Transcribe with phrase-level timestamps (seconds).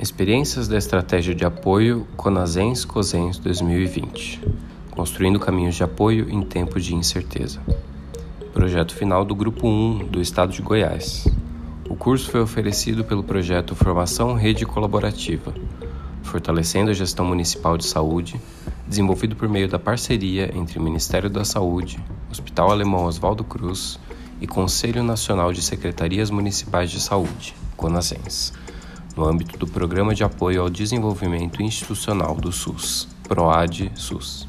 [0.00, 4.40] Experiências da Estratégia de Apoio Conasens Cosens 2020
[4.90, 7.60] Construindo caminhos de apoio em tempos de incerteza.
[8.50, 11.28] Projeto final do Grupo 1 do Estado de Goiás.
[11.86, 15.52] O curso foi oferecido pelo projeto Formação Rede Colaborativa,
[16.22, 18.40] fortalecendo a gestão municipal de saúde,
[18.88, 24.00] desenvolvido por meio da parceria entre o Ministério da Saúde, Hospital Alemão Oswaldo Cruz
[24.40, 28.54] e Conselho Nacional de Secretarias Municipais de Saúde, CONASENS
[29.16, 34.48] no âmbito do Programa de Apoio ao Desenvolvimento Institucional do SUS, PROAD-SUS.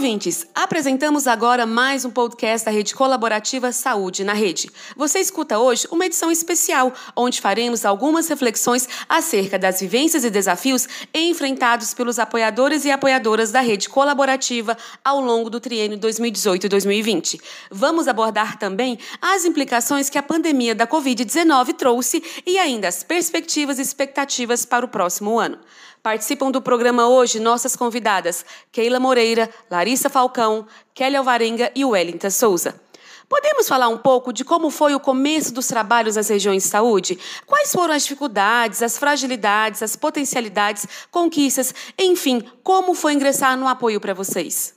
[0.00, 4.70] Ouvintes, apresentamos agora mais um podcast da Rede Colaborativa Saúde na Rede.
[4.96, 10.88] Você escuta hoje uma edição especial, onde faremos algumas reflexões acerca das vivências e desafios
[11.12, 17.38] enfrentados pelos apoiadores e apoiadoras da Rede Colaborativa ao longo do triênio 2018-2020.
[17.70, 23.78] Vamos abordar também as implicações que a pandemia da Covid-19 trouxe e ainda as perspectivas
[23.78, 25.58] e expectativas para o próximo ano.
[26.02, 32.80] Participam do programa hoje nossas convidadas Keila Moreira, Larissa Falcão, Kelly Alvarenga e Wellington Souza.
[33.28, 37.18] Podemos falar um pouco de como foi o começo dos trabalhos nas regiões de saúde?
[37.46, 44.00] Quais foram as dificuldades, as fragilidades, as potencialidades, conquistas, enfim, como foi ingressar no apoio
[44.00, 44.74] para vocês?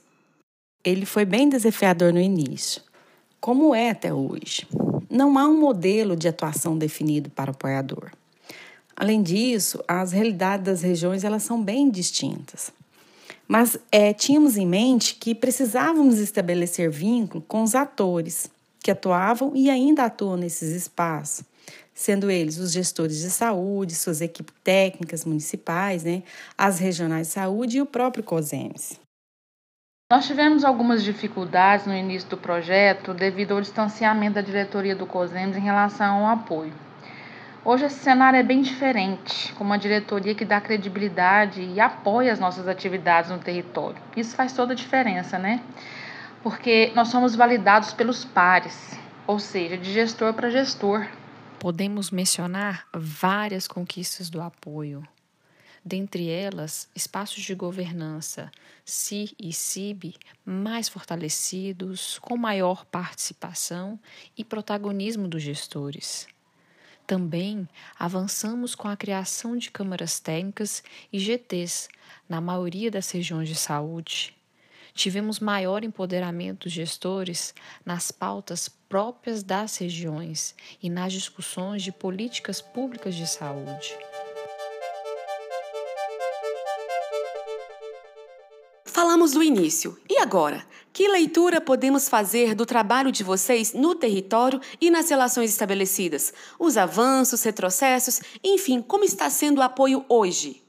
[0.84, 2.82] Ele foi bem desafiador no início,
[3.40, 4.68] como é até hoje.
[5.10, 8.10] Não há um modelo de atuação definido para o apoiador.
[8.96, 12.72] Além disso, as realidades das regiões elas são bem distintas.
[13.46, 18.50] Mas é, tínhamos em mente que precisávamos estabelecer vínculo com os atores
[18.82, 21.44] que atuavam e ainda atuam nesses espaços,
[21.92, 26.22] sendo eles os gestores de saúde, suas equipes técnicas municipais, né,
[26.56, 29.00] as regionais de saúde e o próprio COSEMES.
[30.12, 35.56] Nós tivemos algumas dificuldades no início do projeto devido ao distanciamento da diretoria do COSEMES
[35.56, 36.72] em relação ao apoio.
[37.66, 42.38] Hoje esse cenário é bem diferente, com uma diretoria que dá credibilidade e apoia as
[42.38, 43.96] nossas atividades no território.
[44.14, 45.64] Isso faz toda a diferença, né?
[46.42, 51.08] Porque nós somos validados pelos pares, ou seja, de gestor para gestor.
[51.58, 55.02] Podemos mencionar várias conquistas do apoio.
[55.82, 58.52] Dentre elas, espaços de governança,
[58.84, 63.98] CI e CIB, mais fortalecidos, com maior participação
[64.36, 66.26] e protagonismo dos gestores
[67.06, 70.82] também avançamos com a criação de câmaras técnicas
[71.12, 71.88] e GTs
[72.28, 74.34] na maioria das regiões de saúde.
[74.94, 77.52] Tivemos maior empoderamento dos gestores
[77.84, 83.96] nas pautas próprias das regiões e nas discussões de políticas públicas de saúde.
[89.32, 89.98] Do início.
[90.08, 90.62] E agora?
[90.92, 96.32] Que leitura podemos fazer do trabalho de vocês no território e nas relações estabelecidas?
[96.58, 100.62] Os avanços, retrocessos, enfim, como está sendo o apoio hoje?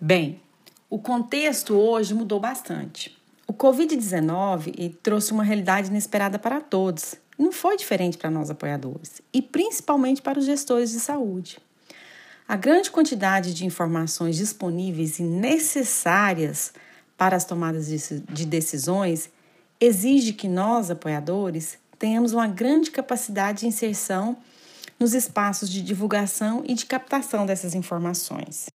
[0.00, 0.40] Bem,
[0.88, 3.18] o contexto hoje mudou bastante.
[3.46, 7.16] O Covid-19 trouxe uma realidade inesperada para todos.
[7.36, 11.58] Não foi diferente para nós apoiadores e principalmente para os gestores de saúde.
[12.46, 16.72] A grande quantidade de informações disponíveis e necessárias
[17.18, 19.28] para as tomadas de decisões
[19.80, 24.36] exige que nós, apoiadores, tenhamos uma grande capacidade de inserção
[24.98, 28.66] nos espaços de divulgação e de captação dessas informações.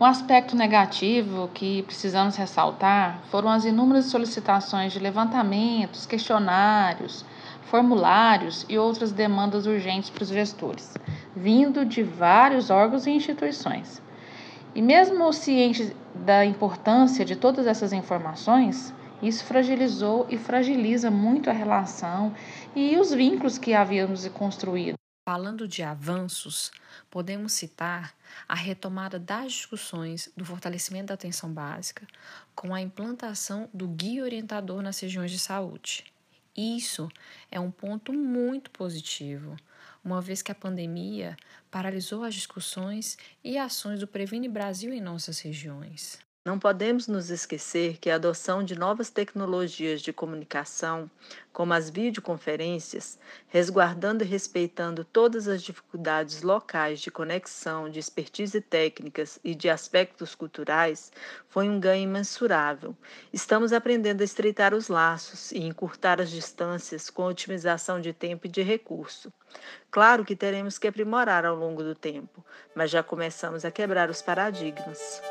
[0.00, 7.24] Um aspecto negativo que precisamos ressaltar foram as inúmeras solicitações de levantamentos, questionários,
[7.70, 10.94] formulários e outras demandas urgentes para os gestores,
[11.34, 14.02] vindo de vários órgãos e instituições.
[14.74, 18.92] E mesmo ciente da importância de todas essas informações,
[19.22, 22.34] isso fragilizou e fragiliza muito a relação
[22.74, 24.96] e os vínculos que havíamos construído.
[25.24, 26.72] Falando de avanços,
[27.08, 28.14] podemos citar
[28.48, 32.04] a retomada das discussões do fortalecimento da atenção básica
[32.54, 36.04] com a implantação do guia orientador nas regiões de saúde.
[36.56, 37.08] Isso
[37.50, 39.56] é um ponto muito positivo,
[40.04, 41.36] uma vez que a pandemia
[41.70, 46.23] paralisou as discussões e ações do Previne Brasil em nossas regiões.
[46.44, 51.10] Não podemos nos esquecer que a adoção de novas tecnologias de comunicação,
[51.54, 53.18] como as videoconferências,
[53.48, 60.34] resguardando e respeitando todas as dificuldades locais de conexão, de expertise técnicas e de aspectos
[60.34, 61.10] culturais,
[61.48, 62.94] foi um ganho imensurável.
[63.32, 68.50] Estamos aprendendo a estreitar os laços e encurtar as distâncias com otimização de tempo e
[68.50, 69.32] de recurso.
[69.90, 72.44] Claro que teremos que aprimorar ao longo do tempo,
[72.74, 75.22] mas já começamos a quebrar os paradigmas.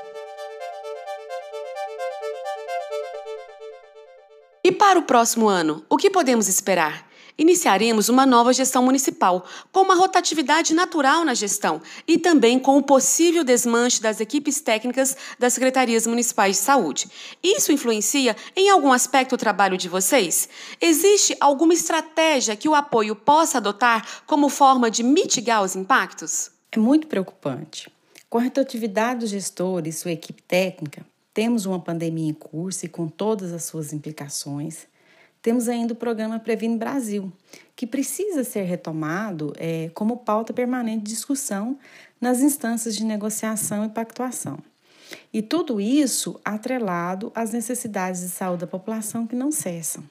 [4.65, 7.05] E para o próximo ano, o que podemos esperar?
[7.37, 12.81] Iniciaremos uma nova gestão municipal, com uma rotatividade natural na gestão e também com o
[12.81, 17.09] possível desmanche das equipes técnicas das secretarias municipais de saúde.
[17.43, 20.47] Isso influencia em algum aspecto o trabalho de vocês?
[20.79, 26.51] Existe alguma estratégia que o apoio possa adotar como forma de mitigar os impactos?
[26.71, 27.91] É muito preocupante.
[28.29, 32.89] Com a rotatividade dos gestores e sua equipe técnica, temos uma pandemia em curso e
[32.89, 34.87] com todas as suas implicações
[35.43, 37.29] temos ainda o programa Previne Brasil,
[37.75, 41.77] que precisa ser retomado é, como pauta permanente de discussão
[42.19, 44.57] nas instâncias de negociação e pactuação.
[45.33, 50.01] E tudo isso atrelado às necessidades de saúde da população que não cessam.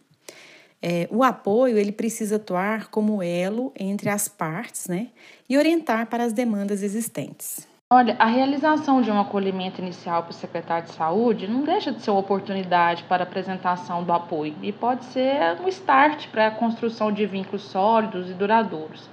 [0.83, 5.09] É, o apoio ele precisa atuar como elo entre as partes né,
[5.49, 7.67] e orientar para as demandas existentes.
[7.95, 12.01] Olha, a realização de um acolhimento inicial para o secretário de saúde não deixa de
[12.01, 16.51] ser uma oportunidade para a apresentação do apoio e pode ser um start para a
[16.51, 19.11] construção de vínculos sólidos e duradouros.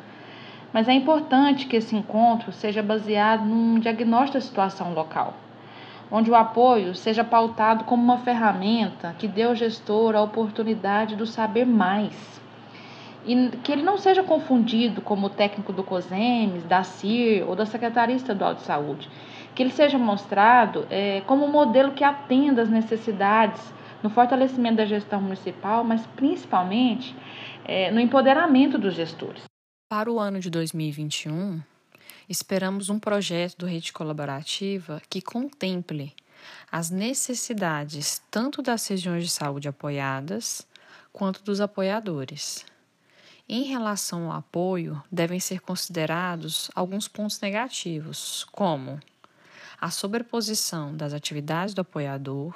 [0.71, 5.33] Mas é importante que esse encontro seja baseado num diagnóstico da situação local,
[6.09, 11.25] onde o apoio seja pautado como uma ferramenta que dê ao gestor a oportunidade do
[11.25, 12.39] saber mais
[13.25, 17.65] e que ele não seja confundido como o técnico do COSEMES, da CIR ou da
[17.65, 19.09] Secretaria Estadual de Saúde.
[19.53, 23.61] Que ele seja mostrado é, como um modelo que atenda às necessidades
[24.01, 27.15] no fortalecimento da gestão municipal, mas principalmente
[27.65, 29.43] é, no empoderamento dos gestores.
[29.89, 31.61] Para o ano de 2021,
[32.29, 36.13] esperamos um projeto do Rede Colaborativa que contemple
[36.71, 40.65] as necessidades tanto das regiões de saúde apoiadas
[41.11, 42.65] quanto dos apoiadores.
[43.51, 48.99] Em relação ao apoio, devem ser considerados alguns pontos negativos, como
[49.81, 52.53] a sobreposição das atividades do apoiador,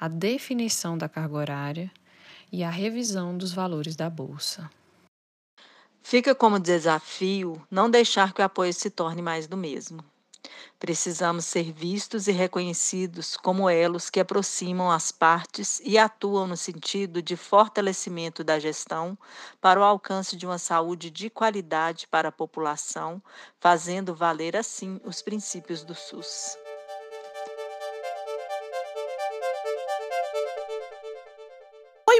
[0.00, 1.92] a definição da carga horária
[2.50, 4.70] e a revisão dos valores da bolsa.
[6.02, 10.02] Fica como desafio não deixar que o apoio se torne mais do mesmo.
[10.78, 17.22] Precisamos ser vistos e reconhecidos como elos que aproximam as partes e atuam no sentido
[17.22, 19.16] de fortalecimento da gestão
[19.60, 23.22] para o alcance de uma saúde de qualidade para a população,
[23.58, 26.65] fazendo valer assim os princípios do SUS.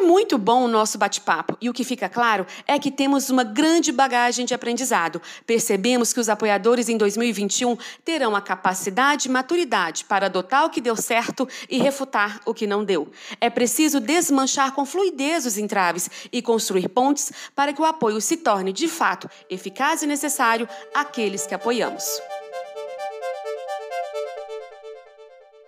[0.06, 3.90] Muito bom o nosso bate-papo e o que fica claro é que temos uma grande
[3.90, 5.20] bagagem de aprendizado.
[5.44, 10.80] Percebemos que os apoiadores em 2021 terão a capacidade e maturidade para adotar o que
[10.80, 13.10] deu certo e refutar o que não deu.
[13.40, 18.36] É preciso desmanchar com fluidez os entraves e construir pontes para que o apoio se
[18.36, 22.04] torne, de fato, eficaz e necessário àqueles que apoiamos.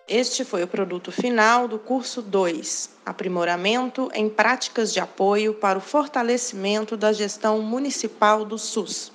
[0.09, 5.83] Este foi o produto final do curso 2, Aprimoramento em Práticas de Apoio para o
[5.83, 9.13] Fortalecimento da Gestão Municipal do SUS.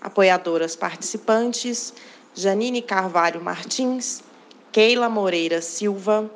[0.00, 1.94] Apoiadoras participantes:
[2.34, 4.24] Janine Carvalho Martins,
[4.72, 6.28] Keila Moreira Silva,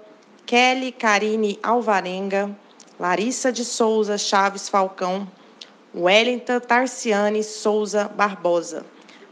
[0.47, 2.57] Kelly Karine Alvarenga,
[3.01, 5.29] Larissa de Souza Chaves Falcão,
[5.93, 8.87] Wellington Tarciane Souza Barbosa,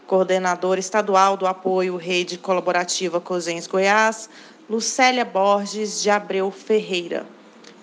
[0.09, 4.29] coordenadora estadual do apoio Rede Colaborativa Cosens Goiás,
[4.69, 7.25] Lucélia Borges de Abreu Ferreira.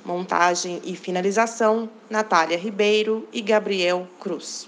[0.03, 4.67] Montagem e finalização: Natália Ribeiro e Gabriel Cruz.